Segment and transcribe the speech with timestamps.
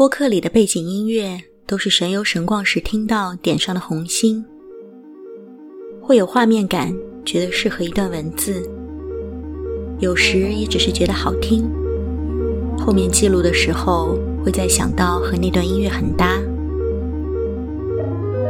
[0.00, 4.42] 播客里的背景音乐都是神游神逛时听到点上的红心，
[6.00, 6.90] 会有画面感，
[7.22, 8.62] 觉得适合一段文字；
[9.98, 11.70] 有时也只是觉得好听。
[12.78, 16.38] 后面记录的时候，会再想到和那段音乐很搭，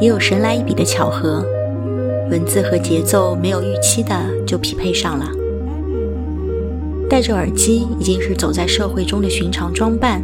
[0.00, 1.44] 也有神来一笔的巧合，
[2.30, 4.14] 文字和节奏没有预期的
[4.46, 5.30] 就匹配上了。
[7.06, 10.22] 戴着耳机已经是走在社会中的寻常装扮，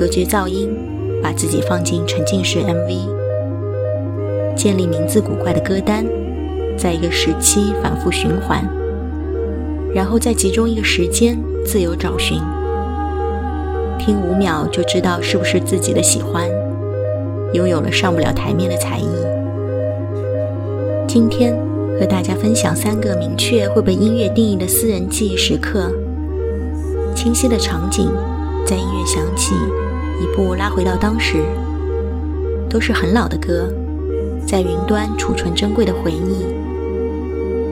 [0.00, 0.74] 隔绝噪音，
[1.22, 3.06] 把自己放进沉浸式 MV，
[4.56, 6.06] 建立名字古怪的歌单，
[6.74, 8.66] 在一个时期反复循环，
[9.94, 12.38] 然后再集中一个时间自由找寻。
[13.98, 16.48] 听五秒就知道是不是自己的喜欢，
[17.52, 19.06] 拥有了上不了台面的才艺。
[21.06, 21.54] 今天
[22.00, 25.92] 和大家分享三个明确会被音乐定义的私人记忆时刻。
[27.14, 28.10] 清晰的场景，
[28.64, 29.54] 在音乐响起，
[30.20, 31.42] 一步拉回到当时，
[32.68, 33.72] 都是很老的歌，
[34.46, 36.44] 在云端储存珍贵的回忆。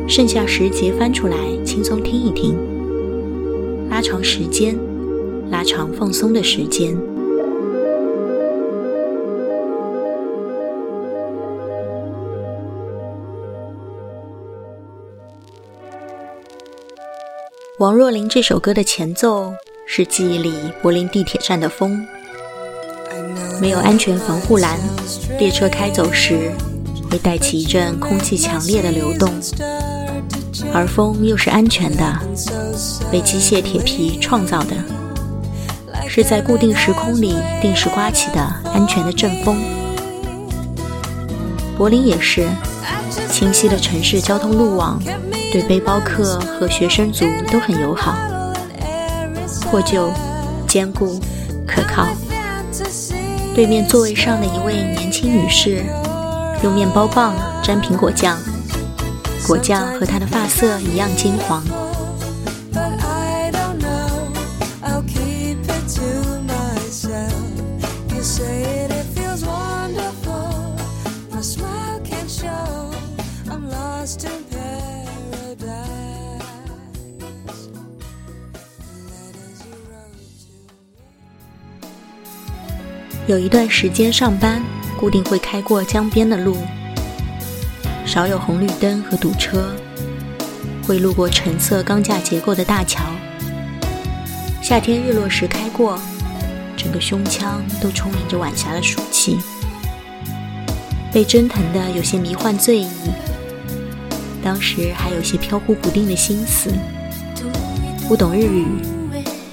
[0.09, 2.56] 剩下时节翻出来，轻松听一听，
[3.91, 4.77] 拉长时间。
[5.50, 6.95] 拉长放松的时间。
[17.78, 19.55] 王若琳这首歌的前奏
[19.86, 22.06] 是记忆里柏林地铁站的风，
[23.61, 24.78] 没有安全防护栏，
[25.39, 26.53] 列车开走时
[27.11, 29.31] 会带起一阵空气强烈的流动，
[30.73, 32.20] 而风又是安全的，
[33.11, 34.77] 被机械铁皮创造的。
[36.06, 38.41] 是在固定时空里定时刮起的
[38.73, 39.61] 安全的阵风。
[41.77, 42.48] 柏林也是
[43.31, 45.01] 清晰的城市交通路网，
[45.53, 48.17] 对背包客和学生族都很友好，
[49.62, 50.11] 破旧、
[50.67, 51.20] 坚固、
[51.67, 52.06] 可靠。
[53.59, 55.83] 对面座位上的一位年轻女士，
[56.62, 58.39] 用面包棒沾苹果酱，
[59.48, 61.61] 果酱和她的发色一样金黄。
[83.28, 84.64] 有一段时间上班，
[84.98, 86.56] 固定会开过江边的路，
[88.06, 89.70] 少有红绿灯和堵车，
[90.83, 93.05] 会路过橙色钢架结构的大桥。
[94.62, 96.00] 夏天日落时开过，
[96.74, 99.36] 整个胸腔都充盈着晚霞的暑气，
[101.12, 102.89] 被蒸腾的有些迷幻醉意，
[104.42, 106.72] 当时还有些飘忽不定的心思。
[108.08, 108.64] 不懂日语，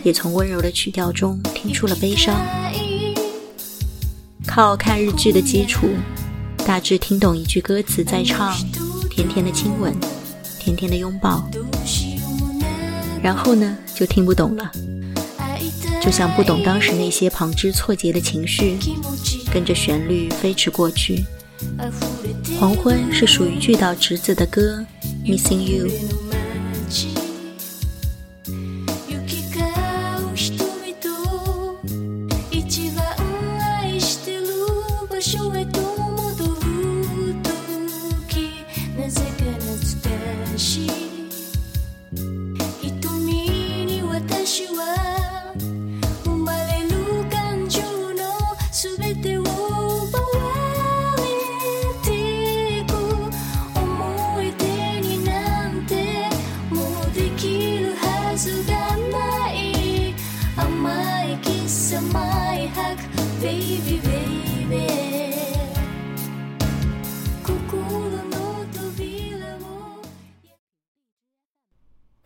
[0.01, 2.33] 也从温柔的曲调中听出了悲伤。
[4.55, 5.89] 靠看日剧的基础，
[6.65, 8.55] 大致听懂一句歌词在唱
[9.11, 9.93] “甜甜的亲吻，
[10.57, 11.45] 甜甜的拥抱”，
[13.21, 14.71] 然后呢就听不懂了，
[16.01, 18.77] 就像不懂当时那些旁枝错节的情绪，
[19.53, 21.25] 跟着旋律飞驰过去。
[22.57, 24.85] 黄昏是属于巨岛直子的歌
[25.25, 25.89] ，Missing You。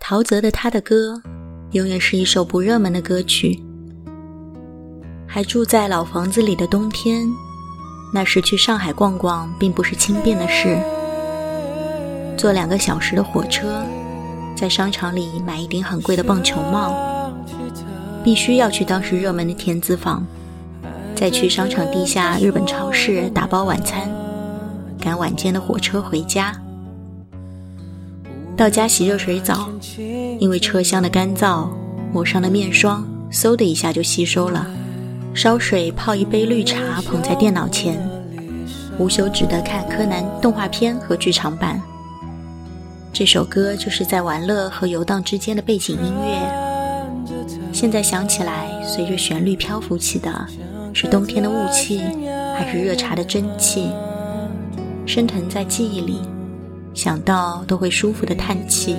[0.09, 1.21] 陶喆的他的歌，
[1.73, 3.61] 永远是一首不热门的歌曲。
[5.27, 7.27] 还住在老房子里的冬天，
[8.11, 10.79] 那时去上海逛逛并不是轻便的事。
[12.35, 13.85] 坐两个小时的火车，
[14.55, 17.31] 在商场里买一顶很贵的棒球帽，
[18.23, 20.25] 必须要去当时热门的田子坊，
[21.13, 24.09] 再去商场地下日本超市打包晚餐，
[24.99, 26.59] 赶晚间的火车回家。
[28.59, 29.69] 到家洗热水澡，
[30.37, 31.69] 因为车厢的干燥，
[32.11, 34.67] 抹上的面霜嗖的一下就吸收了。
[35.33, 37.97] 烧水泡一杯绿茶，捧在电脑前，
[38.97, 41.81] 无休止的看柯南动画片和剧场版。
[43.13, 47.25] 这首歌就是在玩乐和游荡之间的背景音乐。
[47.71, 50.45] 现在想起来，随着旋律漂浮起的
[50.93, 52.01] 是冬天的雾气，
[52.57, 53.87] 还是热茶的蒸汽？
[55.05, 56.19] 升腾在记忆里，
[56.99, 58.97] 想到都会舒服的叹气。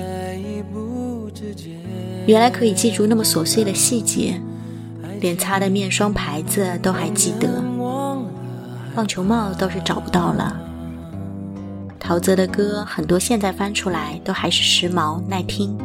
[2.26, 4.40] 原来可以记住那么琐碎的细节，
[5.20, 7.62] 连擦的面霜牌子都还记得。
[8.94, 10.58] 棒球帽倒是找不到了。
[11.98, 15.76] 陶喆的歌很多，现在翻出来都还是时髦耐听。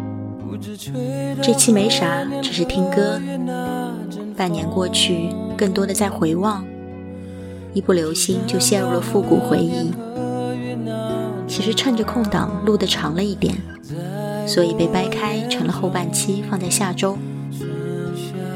[1.42, 3.20] 这期没啥，只是听歌。
[4.38, 6.66] 半年过去，更多的在回望，
[7.74, 9.92] 一不留心就陷入了复古回忆。
[11.48, 13.56] 其实趁着空档录的长了一点，
[14.46, 17.18] 所以被掰开成了后半期放在下周。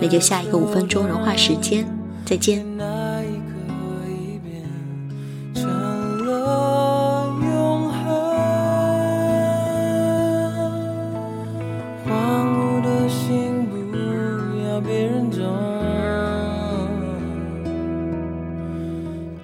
[0.01, 1.88] 那就下一个五分钟融化时间，
[2.25, 2.65] 再见。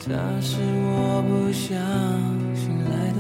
[0.08, 1.76] 他是我不想
[2.56, 3.15] 醒来。